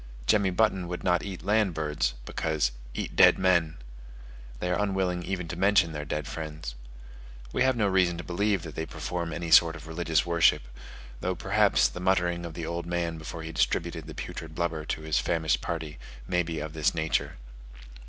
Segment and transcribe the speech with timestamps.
[0.25, 3.77] Jemmy Button would not eat land birds, because "eat dead men":
[4.59, 6.73] they are unwilling even to mention their dead friends.
[7.53, 10.63] We have no reason to believe that they perform any sort of religious worship;
[11.19, 15.01] though perhaps the muttering of the old man before he distributed the putrid blubber to
[15.01, 17.37] his famished party, may be of this nature.